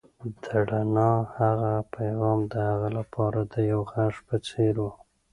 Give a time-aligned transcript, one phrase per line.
[0.43, 4.85] د رڼا هغه پيغام د هغه لپاره د یو غږ په څېر و.